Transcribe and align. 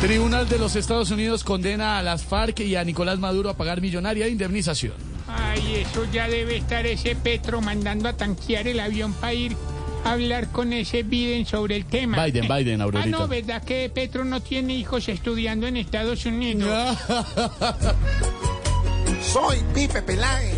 Tribunal 0.00 0.48
de 0.48 0.58
los 0.58 0.76
Estados 0.76 1.10
Unidos 1.10 1.42
condena 1.42 1.98
a 1.98 2.02
las 2.02 2.22
FARC 2.24 2.60
y 2.60 2.76
a 2.76 2.84
Nicolás 2.84 3.18
Maduro 3.18 3.50
a 3.50 3.54
pagar 3.56 3.80
millonaria 3.80 4.28
indemnización. 4.28 4.92
Ay, 5.26 5.84
eso 5.86 6.06
ya 6.12 6.28
debe 6.28 6.56
estar 6.56 6.86
ese 6.86 7.16
Petro 7.16 7.60
mandando 7.60 8.08
a 8.08 8.12
tanquear 8.12 8.68
el 8.68 8.78
avión 8.80 9.12
para 9.12 9.34
ir 9.34 9.56
a 10.04 10.12
hablar 10.12 10.48
con 10.52 10.72
ese 10.72 11.02
Biden 11.02 11.44
sobre 11.46 11.76
el 11.76 11.84
tema. 11.84 12.24
Biden, 12.24 12.46
Biden, 12.56 12.80
Ah, 12.80 12.84
Aurorita. 12.84 13.18
no, 13.18 13.26
¿verdad 13.26 13.62
que 13.64 13.90
Petro 13.92 14.24
no 14.24 14.40
tiene 14.40 14.74
hijos 14.74 15.08
estudiando 15.08 15.66
en 15.66 15.76
Estados 15.76 16.24
Unidos? 16.26 16.68
Soy 19.32 19.58
Pipe 19.74 20.00
Peláez. 20.02 20.56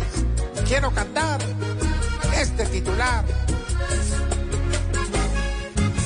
Quiero 0.67 0.91
cantar 0.91 1.41
este 2.39 2.65
titular. 2.67 3.25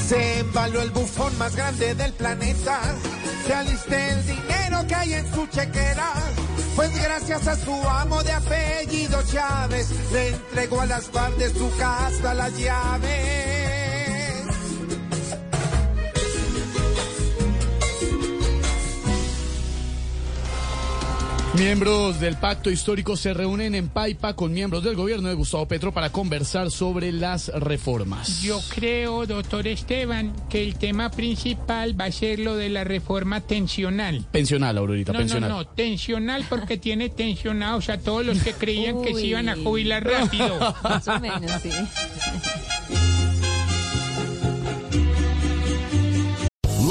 Se 0.08 0.40
embaló 0.40 0.84
el 0.84 0.91
bufón 0.91 1.36
más 1.40 1.55
grande 1.55 1.95
del 1.95 2.13
planeta. 2.13 2.80
Se 3.48 3.54
aliste 3.54 4.10
el 4.10 4.27
dinero 4.27 4.85
que 4.88 4.93
hay 4.93 5.13
en 5.13 5.34
su 5.34 5.48
chequera. 5.48 6.13
Pues 6.76 6.93
gracias 7.02 7.48
a 7.48 7.55
su 7.55 7.71
amo 7.71 8.21
de 8.21 8.32
apellido 8.34 9.24
Chávez, 9.24 9.90
le 10.12 10.29
entregó 10.29 10.82
a 10.82 10.85
las 10.85 11.10
de 11.40 11.49
su 11.49 11.76
casa 11.77 12.34
las 12.35 12.55
llaves. 12.55 13.45
Miembros 21.57 22.20
del 22.20 22.35
pacto 22.35 22.70
histórico 22.70 23.15
se 23.15 23.34
reúnen 23.34 23.75
en 23.75 23.87
Paipa 23.87 24.34
con 24.35 24.51
miembros 24.51 24.84
del 24.84 24.95
gobierno 24.95 25.29
de 25.29 25.35
Gustavo 25.35 25.65
Petro 25.67 25.93
para 25.93 26.11
conversar 26.11 26.70
sobre 26.70 27.13
las 27.13 27.48
reformas. 27.48 28.41
Yo 28.41 28.59
creo, 28.70 29.25
doctor 29.25 29.65
Esteban, 29.65 30.33
que 30.49 30.61
el 30.63 30.76
tema 30.76 31.09
principal 31.11 31.99
va 31.99 32.05
a 32.05 32.11
ser 32.11 32.39
lo 32.39 32.57
de 32.57 32.67
la 32.70 32.83
reforma 32.83 33.39
tensional. 33.39 34.26
Pensional, 34.31 34.77
Aurorita, 34.77 35.13
No, 35.13 35.20
no, 35.20 35.23
pensional. 35.23 35.49
no, 35.49 35.65
tensional 35.67 36.45
porque 36.49 36.77
tiene 36.77 37.09
tensionados 37.09 37.87
a 37.89 37.99
todos 37.99 38.26
los 38.26 38.39
que 38.43 38.51
creían 38.53 39.01
que 39.01 39.13
se 39.15 39.26
iban 39.26 39.48
a 39.48 39.55
jubilar 39.55 40.03
rápido. 40.03 40.59
Más 40.83 41.07
o 41.07 41.20
menos, 41.21 41.51
sí. 41.61 41.70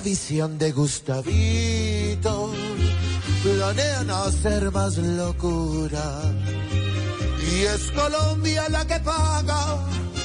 La 0.00 0.04
visión 0.04 0.56
de 0.58 0.72
Gustavito, 0.72 2.50
planean 3.42 4.10
hacer 4.10 4.70
más 4.72 4.96
locura. 4.96 6.22
Y 7.52 7.60
es 7.64 7.90
Colombia 7.92 8.66
la 8.70 8.86
que 8.86 8.98
paga 9.00 9.76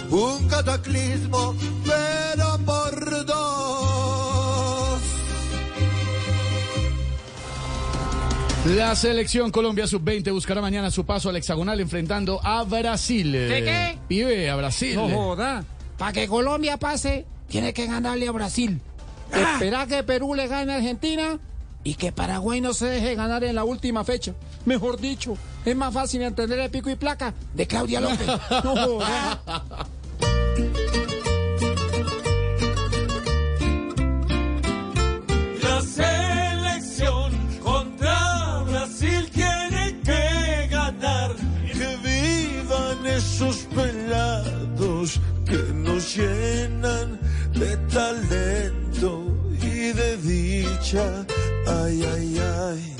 un 0.10 0.48
cataclismo, 0.48 1.56
pero 1.84 2.58
por 2.66 3.26
dos. 3.26 5.00
La 8.78 8.96
selección 8.96 9.52
Colombia 9.52 9.88
sub-20 9.88 10.32
buscará 10.32 10.62
mañana 10.62 10.90
su 10.90 11.06
paso 11.06 11.30
al 11.30 11.36
hexagonal 11.36 11.82
enfrentando 11.82 12.40
a 12.42 12.64
Brasil. 12.64 13.32
¿De 13.34 13.64
qué? 13.64 14.00
Pibe, 14.08 14.50
a 14.50 14.56
Brasil. 14.56 14.96
No 14.96 15.10
joda. 15.10 15.66
Para 15.98 16.14
que 16.14 16.28
Colombia 16.28 16.78
pase, 16.78 17.26
tiene 17.50 17.74
que 17.74 17.88
ganarle 17.88 18.28
a 18.28 18.32
Brasil. 18.32 18.80
Espera 19.32 19.86
que 19.88 20.04
Perú 20.04 20.36
le 20.36 20.48
gane 20.48 20.74
a 20.74 20.76
Argentina 20.78 21.40
y 21.84 21.94
que 21.96 22.12
Paraguay 22.12 22.62
no 22.62 22.74
se 22.74 22.88
deje 22.88 23.16
ganar 23.16 23.44
en 23.44 23.56
la 23.56 23.64
última 23.64 24.04
fecha. 24.04 24.34
Mejor 24.66 25.00
dicho, 25.00 25.38
es 25.64 25.76
más 25.76 25.94
fácil 25.94 26.24
entender 26.24 26.60
el 26.60 26.72
pico 26.72 26.90
y 26.90 26.96
placa 26.96 27.34
de 27.54 27.68
Claudia 27.68 28.02
López. 28.02 28.28
No. 28.64 29.00
La 35.62 35.82
selección 35.82 37.32
contra 37.64 38.64
Brasil 38.64 39.30
tiene 39.32 40.00
que 40.04 40.68
ganar. 40.72 41.36
Que 41.72 41.98
vivan 42.04 43.06
esos 43.06 43.58
pelados 43.76 45.20
que 45.46 45.58
nos 45.74 46.16
llenan 46.16 47.20
de 47.54 47.78
talento 47.94 48.85
y 49.86 49.94
de 49.94 50.18
dicha. 50.18 51.26
Ay, 51.68 52.04
ay, 52.14 52.40
ay. 52.40 52.96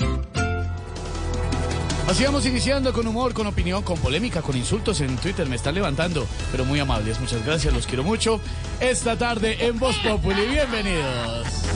Así 2.06 2.24
vamos 2.24 2.46
iniciando 2.46 2.92
con 2.92 3.06
humor, 3.06 3.34
con 3.34 3.46
opinión, 3.48 3.82
con 3.82 3.98
polémica, 3.98 4.40
con 4.40 4.56
insultos 4.56 5.00
en 5.00 5.16
Twitter. 5.16 5.48
Me 5.48 5.56
están 5.56 5.74
levantando, 5.74 6.26
pero 6.52 6.64
muy 6.64 6.78
amables. 6.78 7.18
Muchas 7.18 7.44
gracias, 7.44 7.74
los 7.74 7.86
quiero 7.86 8.04
mucho. 8.04 8.40
Esta 8.78 9.18
tarde 9.18 9.66
en 9.66 9.78
Voz 9.78 9.96
Populi. 9.98 10.46
Bienvenidos. 10.46 11.75